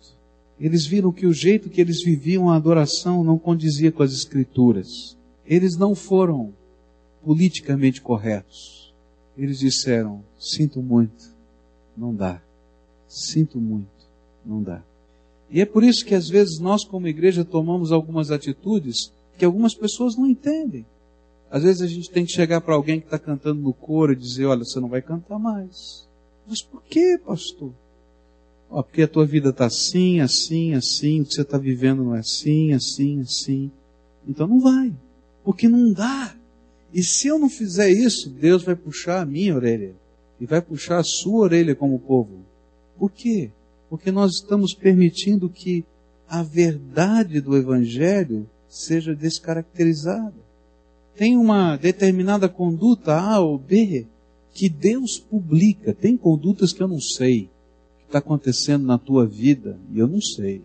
[0.60, 5.18] Eles viram que o jeito que eles viviam a adoração não condizia com as Escrituras.
[5.52, 6.54] Eles não foram
[7.24, 8.82] politicamente corretos
[9.38, 11.34] eles disseram: Sinto muito,
[11.96, 12.42] não dá.
[13.08, 13.90] Sinto muito,
[14.46, 14.84] não dá.
[15.50, 19.74] E é por isso que às vezes nós, como igreja, tomamos algumas atitudes que algumas
[19.74, 20.86] pessoas não entendem.
[21.50, 24.16] Às vezes a gente tem que chegar para alguém que está cantando no coro e
[24.16, 26.08] dizer: Olha, você não vai cantar mais.
[26.48, 27.72] Mas por que, pastor?
[28.70, 32.16] Oh, porque a tua vida está assim, assim, assim, o que você está vivendo não
[32.16, 33.72] é assim, assim, assim.
[34.26, 34.94] Então não vai.
[35.44, 36.36] Porque não dá.
[36.94, 39.96] E se eu não fizer isso, Deus vai puxar a minha orelha.
[40.40, 42.40] E vai puxar a sua orelha como povo.
[42.98, 43.52] Por quê?
[43.90, 45.84] Porque nós estamos permitindo que
[46.28, 50.34] a verdade do Evangelho seja descaracterizada.
[51.16, 54.08] Tem uma determinada conduta A ou B
[54.54, 55.94] que Deus publica.
[55.94, 57.50] Tem condutas que eu não sei
[58.00, 60.62] que está acontecendo na tua vida e eu não sei.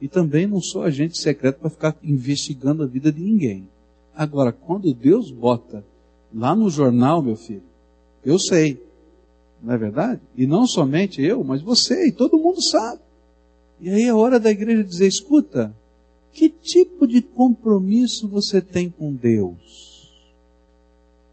[0.00, 3.68] E também não sou agente secreto para ficar investigando a vida de ninguém.
[4.14, 5.84] Agora, quando Deus bota
[6.32, 7.62] lá no jornal, meu filho,
[8.24, 8.80] eu sei.
[9.62, 10.20] Não é verdade?
[10.36, 13.00] E não somente eu, mas você e todo mundo sabe.
[13.80, 15.74] E aí é hora da igreja dizer: escuta,
[16.32, 20.10] que tipo de compromisso você tem com Deus?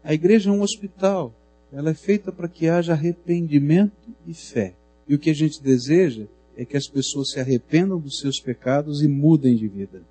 [0.02, 1.34] A igreja é um hospital.
[1.72, 3.92] Ela é feita para que haja arrependimento
[4.26, 4.74] e fé.
[5.08, 6.24] E o que a gente deseja
[6.56, 10.02] é que as pessoas se arrependam dos seus pecados e mudem de vida.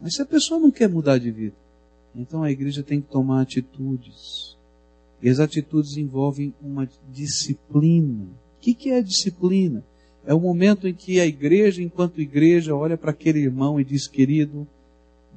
[0.00, 1.56] Mas se a pessoa não quer mudar de vida,
[2.16, 4.56] então a igreja tem que tomar atitudes.
[5.22, 8.24] E as atitudes envolvem uma disciplina.
[8.24, 9.84] O que, é disciplina?
[10.26, 14.08] É o momento em que a igreja, enquanto igreja, olha para aquele irmão e diz:
[14.08, 14.66] querido,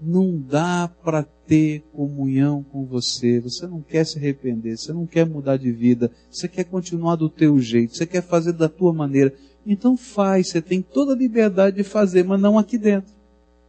[0.02, 5.26] não dá para ter comunhão com você, você não quer se arrepender, você não quer
[5.26, 9.34] mudar de vida, você quer continuar do teu jeito, você quer fazer da tua maneira.
[9.66, 13.14] Então faz, você tem toda a liberdade de fazer, mas não aqui dentro.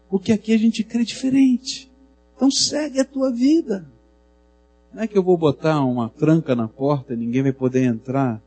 [0.09, 1.90] Porque aqui a gente crê diferente.
[2.41, 3.85] Então segue a tua vida.
[4.95, 8.41] Não é que eu vou botar uma tranca na porta e ninguém vai poder entrar,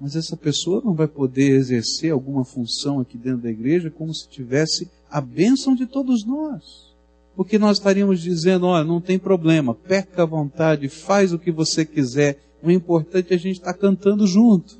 [0.00, 4.26] mas essa pessoa não vai poder exercer alguma função aqui dentro da igreja como se
[4.30, 6.94] tivesse a bênção de todos nós.
[7.36, 11.84] Porque nós estaríamos dizendo, olha, não tem problema, perca a vontade, faz o que você
[11.84, 14.78] quiser, o importante é a gente estar cantando junto.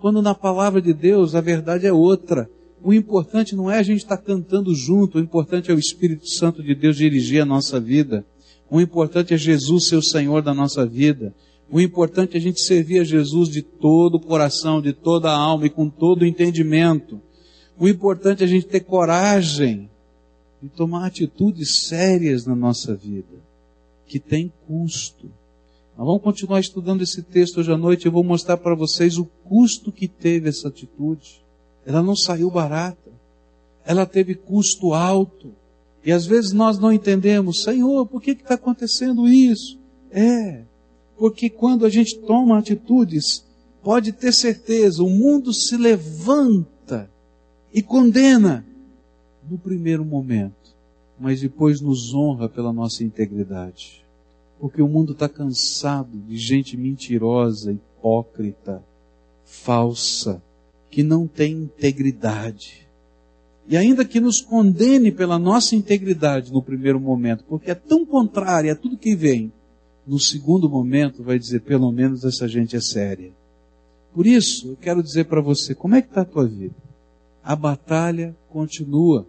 [0.00, 2.50] Quando na palavra de Deus a verdade é outra.
[2.82, 6.62] O importante não é a gente estar cantando junto, o importante é o Espírito Santo
[6.62, 8.24] de Deus dirigir a nossa vida.
[8.70, 11.34] O importante é Jesus ser o Senhor da nossa vida.
[11.70, 15.36] O importante é a gente servir a Jesus de todo o coração, de toda a
[15.36, 17.20] alma e com todo o entendimento.
[17.78, 19.88] O importante é a gente ter coragem
[20.62, 23.38] de tomar atitudes sérias na nossa vida,
[24.06, 25.30] que tem custo.
[25.96, 29.26] Vamos continuar estudando esse texto hoje à noite e eu vou mostrar para vocês o
[29.44, 31.39] custo que teve essa atitude.
[31.84, 33.10] Ela não saiu barata.
[33.84, 35.52] Ela teve custo alto.
[36.04, 39.78] E às vezes nós não entendemos, Senhor, por que está acontecendo isso?
[40.10, 40.62] É,
[41.18, 43.44] porque quando a gente toma atitudes,
[43.82, 47.10] pode ter certeza, o mundo se levanta
[47.72, 48.64] e condena
[49.48, 50.74] no primeiro momento,
[51.18, 54.04] mas depois nos honra pela nossa integridade.
[54.58, 58.82] Porque o mundo está cansado de gente mentirosa, hipócrita,
[59.44, 60.42] falsa,
[60.90, 62.90] que não tem integridade
[63.70, 68.72] e ainda que nos condene pela nossa integridade no primeiro momento, porque é tão contrária
[68.72, 69.52] a tudo que vem,
[70.04, 73.30] no segundo momento vai dizer, pelo menos essa gente é séria.
[74.12, 76.74] Por isso, eu quero dizer para você, como é que está a tua vida?
[77.44, 79.24] A batalha continua.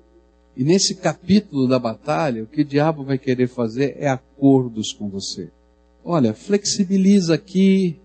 [0.57, 5.07] E nesse capítulo da batalha, o que o diabo vai querer fazer é acordos com
[5.07, 5.51] você.
[6.03, 7.99] Olha, flexibiliza aqui,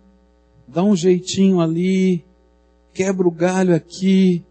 [0.68, 2.22] dá um jeitinho ali,
[2.96, 4.42] quebra o galho aqui,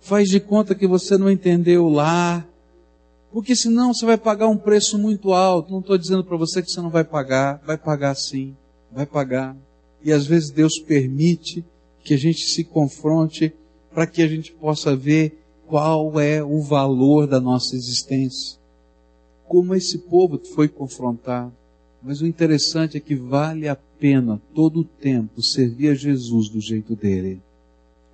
[0.00, 2.46] faz de conta que você não entendeu lá,
[3.32, 5.72] porque senão você vai pagar um preço muito alto.
[5.72, 8.54] Não estou dizendo para você que você não vai pagar, vai pagar sim,
[8.92, 9.56] vai pagar.
[10.00, 11.64] E às vezes Deus permite
[12.04, 13.52] que a gente se confronte
[13.92, 18.58] para que a gente possa ver qual é o valor da nossa existência.
[19.44, 21.52] Como esse povo foi confrontado.
[22.00, 26.60] Mas o interessante é que vale a pena todo o tempo servir a Jesus do
[26.60, 27.42] jeito dele.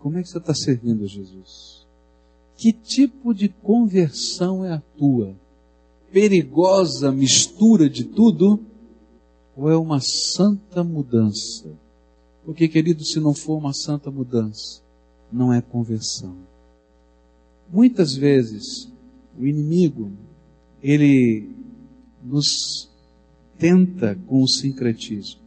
[0.04, 1.86] Como é que você está servindo Jesus?
[2.58, 5.34] Que tipo de conversão é a tua?
[6.12, 8.60] Perigosa mistura de tudo?
[9.56, 11.72] Ou é uma santa mudança?
[12.44, 14.82] Porque, querido, se não for uma santa mudança,
[15.32, 16.36] não é conversão.
[17.72, 18.92] Muitas vezes,
[19.38, 20.12] o inimigo,
[20.82, 21.48] ele
[22.22, 22.90] nos
[23.56, 25.40] tenta com o sincretismo.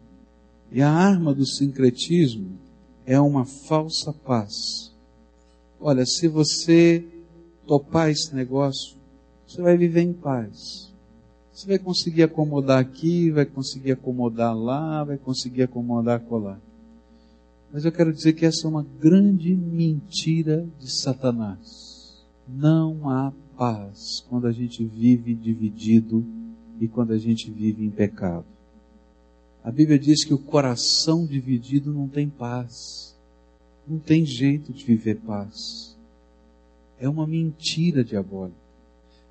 [0.71, 2.65] E a arma do sincretismo
[3.07, 4.93] é uma falsa paz.
[5.79, 7.03] Olha, se você
[7.65, 8.97] topar esse negócio,
[9.47, 10.91] você vai viver em paz.
[11.53, 16.59] Você vai conseguir acomodar aqui, vai conseguir acomodar lá, vai conseguir acomodar colar.
[17.71, 22.25] Mas eu quero dizer que essa é uma grande mentira de Satanás.
[22.45, 26.25] Não há paz quando a gente vive dividido
[26.79, 28.56] e quando a gente vive em pecado.
[29.67, 33.13] A Bíblia diz que o coração dividido não tem paz.
[33.85, 35.93] Não tem jeito de viver paz.
[36.97, 38.55] É uma mentira diabólica.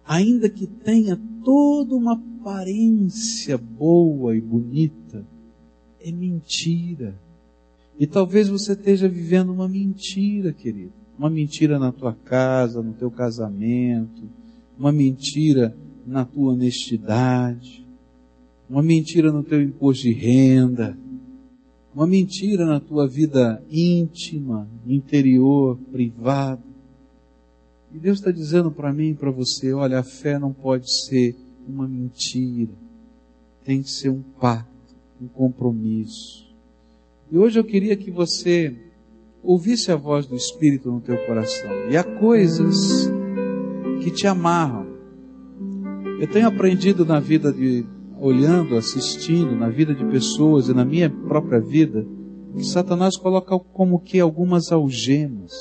[0.04, 5.24] Ainda que tenha toda uma aparência boa e bonita,
[6.02, 7.14] é mentira.
[7.98, 10.92] E talvez você esteja vivendo uma mentira, querido.
[11.18, 14.28] Uma mentira na tua casa, no teu casamento,
[14.78, 15.74] uma mentira
[16.06, 17.85] na tua honestidade,
[18.68, 20.96] uma mentira no teu imposto de renda,
[21.94, 26.62] uma mentira na tua vida íntima, interior, privada.
[27.92, 31.34] E Deus está dizendo para mim e para você: olha, a fé não pode ser
[31.66, 32.72] uma mentira,
[33.64, 36.46] tem que ser um pacto, um compromisso.
[37.30, 38.76] E hoje eu queria que você
[39.42, 41.70] ouvisse a voz do Espírito no teu coração.
[41.90, 43.10] E há coisas
[44.02, 44.86] que te amarram.
[46.20, 47.84] Eu tenho aprendido na vida de
[48.18, 52.06] olhando, assistindo, na vida de pessoas e na minha própria vida,
[52.56, 55.52] que Satanás coloca como que algumas algemas.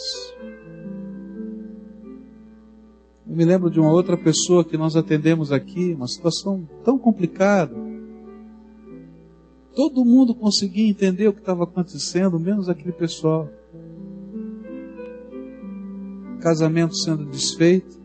[3.28, 7.76] Eu me lembro de uma outra pessoa que nós atendemos aqui, uma situação tão complicada.
[9.76, 13.50] Todo mundo conseguia entender o que estava acontecendo, menos aquele pessoal.
[16.39, 18.05] Casamento sendo desfeito.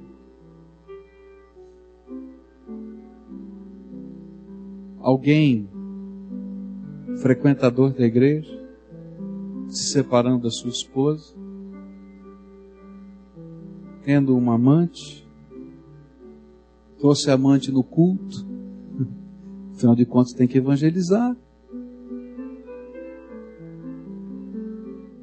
[5.00, 5.68] Alguém
[7.22, 8.60] frequentador da igreja
[9.68, 11.34] se separando da sua esposa,
[14.02, 15.26] tendo uma amante,
[16.98, 18.46] trouxe amante no culto,
[19.72, 21.36] afinal de contas tem que evangelizar.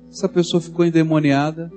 [0.09, 1.71] Essa pessoa ficou endemoniada.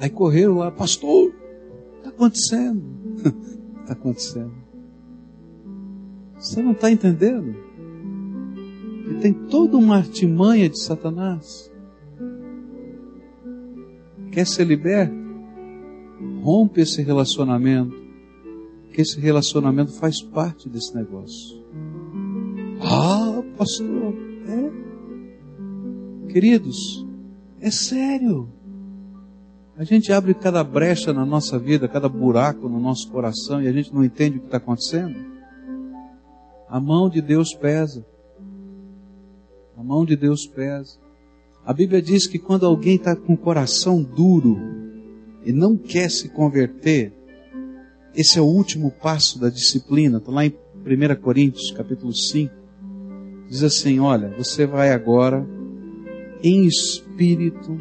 [0.00, 1.32] Aí correram lá, pastor,
[1.98, 2.82] está acontecendo?
[3.90, 4.52] está acontecendo?
[6.38, 7.54] Você não está entendendo?
[9.04, 11.70] Que tem toda uma artimanha de Satanás.
[14.30, 15.14] Quer ser liberto?
[16.42, 17.98] Rompe esse relacionamento.
[18.92, 21.60] Que esse relacionamento faz parte desse negócio.
[22.82, 24.14] Ah, pastor,
[24.46, 24.70] é.
[26.32, 27.06] Queridos,
[27.60, 28.48] é sério.
[29.80, 33.72] A gente abre cada brecha na nossa vida, cada buraco no nosso coração e a
[33.72, 35.16] gente não entende o que está acontecendo.
[36.68, 38.04] A mão de Deus pesa.
[39.74, 40.98] A mão de Deus pesa.
[41.64, 44.58] A Bíblia diz que quando alguém está com o coração duro
[45.46, 47.14] e não quer se converter,
[48.14, 50.18] esse é o último passo da disciplina.
[50.18, 50.50] Está lá em
[50.84, 52.52] 1 Coríntios, capítulo 5
[53.48, 55.42] diz assim: Olha, você vai agora,
[56.42, 57.78] em espírito,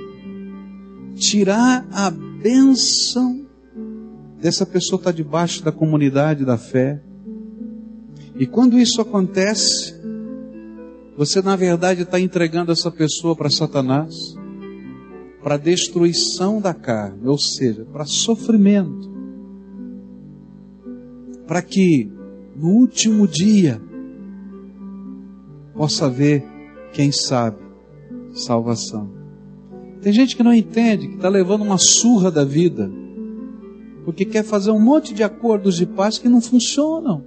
[1.20, 3.46] tirar a bênção
[4.42, 7.02] dessa pessoa está debaixo da comunidade da fé.
[8.36, 9.94] E quando isso acontece,
[11.18, 14.16] você na verdade está entregando essa pessoa para Satanás,
[15.44, 19.10] para destruição da carne, ou seja, para sofrimento,
[21.46, 22.10] para que
[22.56, 23.82] no último dia
[25.74, 26.44] possa haver,
[26.94, 27.60] quem sabe,
[28.34, 29.19] salvação.
[30.02, 32.90] Tem gente que não entende, que está levando uma surra da vida,
[34.06, 37.24] porque quer fazer um monte de acordos de paz que não funcionam.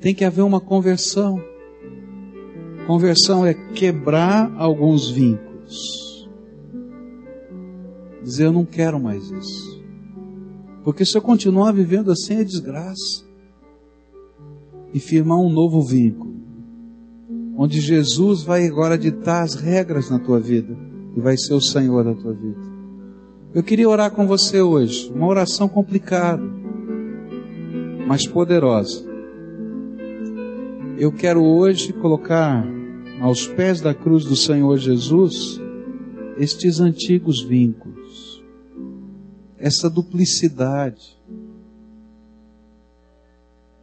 [0.00, 1.42] Tem que haver uma conversão.
[2.86, 6.28] Conversão é quebrar alguns vínculos.
[8.22, 9.82] Dizer, eu não quero mais isso.
[10.84, 13.26] Porque se eu continuar vivendo assim é desgraça
[14.94, 16.34] e firmar um novo vínculo,
[17.60, 20.78] onde Jesus vai agora ditar as regras na tua vida
[21.16, 22.60] e vai ser o Senhor da tua vida.
[23.52, 26.40] Eu queria orar com você hoje, uma oração complicada,
[28.06, 29.04] mas poderosa.
[30.96, 32.64] Eu quero hoje colocar
[33.20, 35.60] aos pés da cruz do Senhor Jesus
[36.38, 38.40] estes antigos vínculos,
[39.58, 41.18] essa duplicidade,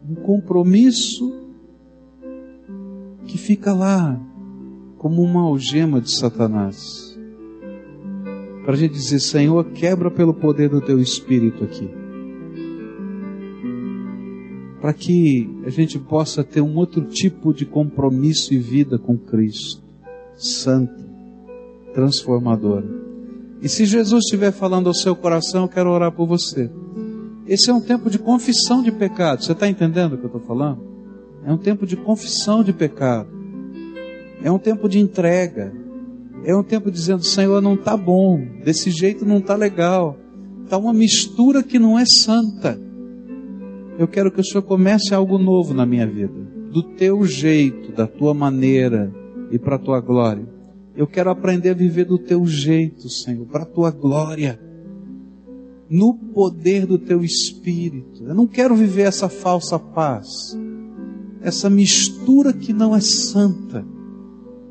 [0.02, 1.45] um compromisso
[3.46, 4.20] fica lá
[4.98, 7.16] como uma algema de Satanás.
[8.64, 11.88] Para a gente dizer, Senhor, quebra pelo poder do teu Espírito aqui.
[14.82, 19.84] Para que a gente possa ter um outro tipo de compromisso e vida com Cristo,
[20.36, 21.06] santa,
[21.94, 22.88] transformadora.
[23.62, 26.70] E se Jesus estiver falando ao seu coração, eu quero orar por você.
[27.48, 29.44] Esse é um tempo de confissão de pecado.
[29.44, 30.82] Você está entendendo o que eu estou falando?
[31.46, 33.35] É um tempo de confissão de pecado.
[34.46, 35.74] É um tempo de entrega.
[36.44, 38.40] É um tempo dizendo, Senhor, não está bom.
[38.64, 40.20] Desse jeito não está legal.
[40.64, 42.80] Está uma mistura que não é santa.
[43.98, 46.32] Eu quero que o Senhor comece algo novo na minha vida,
[46.72, 49.12] do teu jeito, da tua maneira
[49.50, 50.48] e para a tua glória.
[50.96, 54.60] Eu quero aprender a viver do teu jeito, Senhor, para a tua glória,
[55.90, 58.24] no poder do teu espírito.
[58.24, 60.56] Eu não quero viver essa falsa paz,
[61.42, 63.95] essa mistura que não é santa.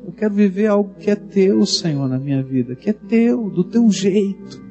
[0.05, 3.63] Eu quero viver algo que é teu, Senhor, na minha vida, que é teu, do
[3.63, 4.61] teu jeito,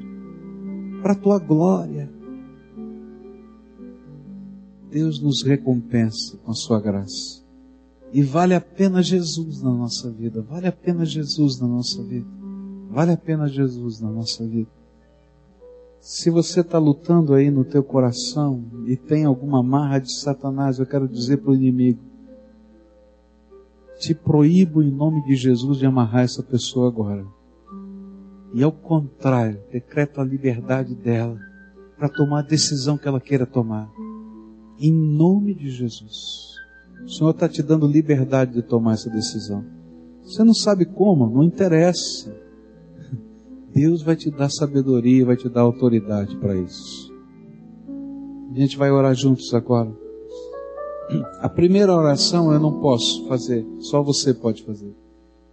[1.02, 2.08] para a tua glória.
[4.88, 7.42] Deus nos recompensa com a sua graça.
[8.12, 12.28] E vale a pena Jesus na nossa vida, vale a pena Jesus na nossa vida,
[12.88, 14.70] vale a pena Jesus na nossa vida.
[15.98, 20.86] Se você está lutando aí no teu coração e tem alguma marra de Satanás, eu
[20.86, 21.98] quero dizer para o inimigo,
[23.98, 27.24] te proíbo em nome de Jesus de amarrar essa pessoa agora.
[28.52, 31.38] E ao contrário, decreto a liberdade dela
[31.96, 33.90] para tomar a decisão que ela queira tomar.
[34.78, 36.54] Em nome de Jesus.
[37.04, 39.64] O Senhor está te dando liberdade de tomar essa decisão.
[40.22, 42.34] Você não sabe como, não interessa.
[43.74, 47.12] Deus vai te dar sabedoria, vai te dar autoridade para isso.
[48.52, 50.03] A gente vai orar juntos agora.
[51.40, 54.94] A primeira oração eu não posso fazer, só você pode fazer.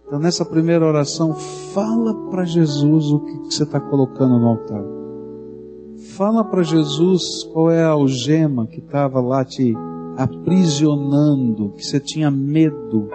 [0.06, 4.84] Então, nessa primeira oração, fala para Jesus o que, você está colocando no altar.
[6.16, 9.74] Fala para Jesus qual é a algema que estava lá te
[10.16, 13.08] aprisionando, que você tinha medo.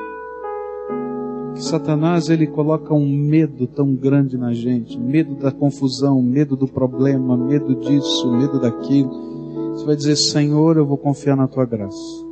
[1.53, 6.67] Que Satanás ele coloca um medo tão grande na gente, medo da confusão, medo do
[6.67, 9.11] problema, medo disso, medo daquilo.
[9.73, 12.26] Você vai dizer, Senhor, eu vou confiar na tua graça.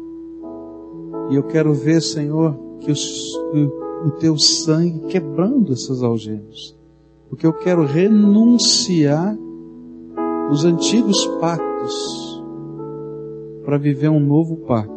[1.29, 6.75] E eu quero ver, Senhor, que o, o teu sangue quebrando essas algemas.
[7.29, 9.35] Porque eu quero renunciar
[10.51, 12.43] os antigos pactos
[13.63, 14.93] para viver um novo pacto.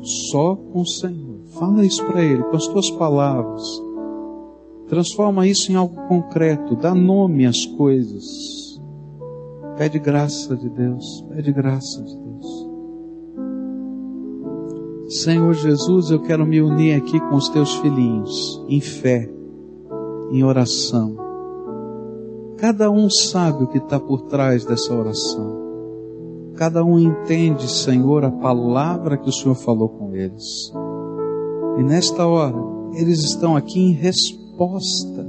[0.00, 1.40] Só com o Senhor.
[1.58, 3.62] Fala isso para Ele, com as tuas palavras.
[4.88, 6.74] Transforma isso em algo concreto.
[6.74, 8.80] Dá nome às coisas.
[9.76, 11.24] Pede graça de Deus.
[11.28, 12.71] Pede graça de Deus.
[15.12, 19.30] Senhor Jesus, eu quero me unir aqui com os teus filhinhos, em fé,
[20.30, 21.14] em oração.
[22.56, 25.60] Cada um sabe o que está por trás dessa oração.
[26.56, 30.72] Cada um entende, Senhor, a palavra que o Senhor falou com eles.
[31.78, 32.56] E nesta hora,
[32.94, 35.28] eles estão aqui em resposta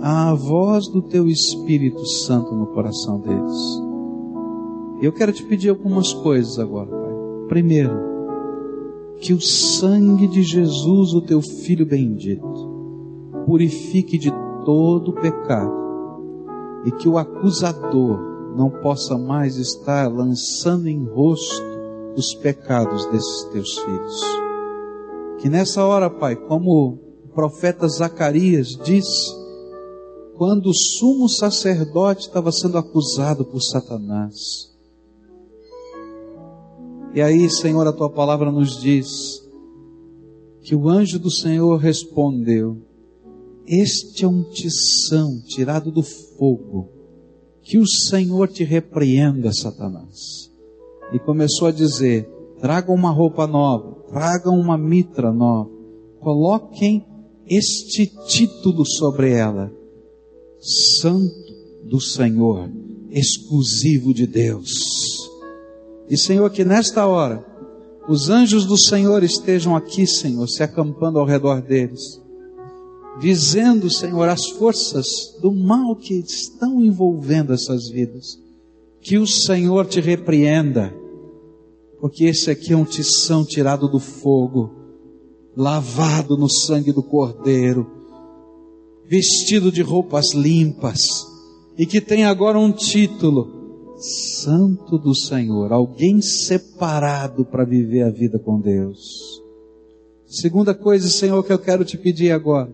[0.00, 3.82] à voz do Teu Espírito Santo no coração deles.
[5.02, 7.14] Eu quero te pedir algumas coisas agora, Pai.
[7.48, 8.13] Primeiro,
[9.20, 12.72] que o sangue de Jesus, o teu Filho bendito,
[13.46, 14.32] purifique de
[14.64, 15.72] todo pecado
[16.84, 18.18] e que o acusador
[18.56, 21.62] não possa mais estar lançando em rosto
[22.16, 24.20] os pecados desses teus filhos.
[25.38, 29.34] Que nessa hora, Pai, como o profeta Zacarias disse,
[30.36, 34.73] quando o sumo sacerdote estava sendo acusado por Satanás,
[37.14, 39.40] e aí, Senhor, a tua palavra nos diz
[40.62, 42.78] que o anjo do Senhor respondeu:
[43.64, 46.88] Este é um tição tirado do fogo.
[47.62, 50.50] Que o Senhor te repreenda, Satanás.
[51.12, 52.28] E começou a dizer:
[52.60, 55.70] Tragam uma roupa nova, tragam uma mitra nova,
[56.18, 57.06] coloquem
[57.46, 59.72] este título sobre ela:
[60.58, 61.54] Santo
[61.84, 62.68] do Senhor,
[63.10, 65.13] exclusivo de Deus.
[66.08, 67.44] E Senhor, que nesta hora
[68.08, 72.20] os anjos do Senhor estejam aqui, Senhor, se acampando ao redor deles,
[73.18, 75.06] dizendo, Senhor, as forças
[75.40, 78.38] do mal que estão envolvendo essas vidas.
[79.00, 80.94] Que o Senhor te repreenda,
[82.00, 84.70] porque esse aqui é um tição tirado do fogo,
[85.56, 87.90] lavado no sangue do Cordeiro,
[89.06, 91.26] vestido de roupas limpas,
[91.78, 93.63] e que tem agora um título
[93.96, 99.42] santo do Senhor, alguém separado para viver a vida com Deus.
[100.26, 102.72] Segunda coisa, Senhor, que eu quero te pedir agora,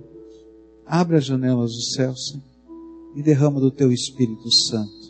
[0.87, 2.43] abre as janelas do céu, Senhor,
[3.15, 5.01] e derrama do teu Espírito Santo.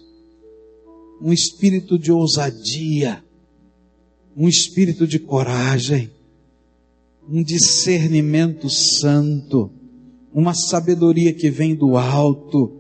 [1.23, 3.23] Um espírito de ousadia,
[4.37, 6.11] um espírito de coragem,
[7.29, 9.71] um discernimento santo,
[10.33, 12.80] uma sabedoria que vem do alto,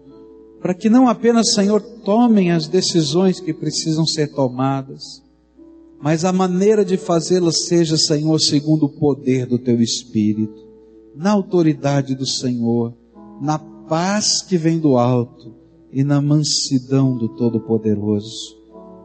[0.60, 5.22] para que não apenas, Senhor, tomem as decisões que precisam ser tomadas,
[6.00, 10.68] mas a maneira de fazê-las seja, Senhor, segundo o poder do Teu Espírito,
[11.14, 12.94] na autoridade do Senhor,
[13.40, 15.54] na paz que vem do alto
[15.92, 18.56] e na mansidão do Todo-Poderoso.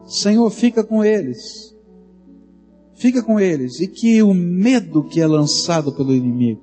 [0.06, 1.74] Senhor, fica com eles.
[2.94, 6.62] Fica com eles e que o medo que é lançado pelo inimigo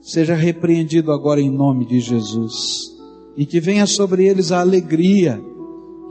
[0.00, 2.95] seja repreendido agora em nome de Jesus.
[3.36, 5.40] E que venha sobre eles a alegria,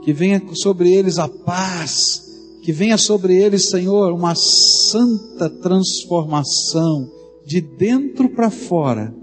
[0.02, 2.22] que venha sobre eles a paz,
[2.62, 7.10] que venha sobre eles, Senhor, uma santa transformação
[7.44, 9.14] de dentro para fora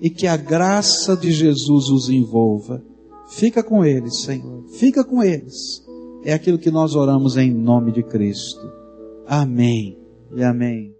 [0.00, 2.82] e que a graça de Jesus os envolva.
[3.30, 4.64] Fica com eles, Senhor.
[4.68, 5.82] Fica com eles.
[6.24, 8.60] É aquilo que nós oramos em nome de Cristo.
[9.26, 9.98] Amém
[10.34, 10.94] e amém.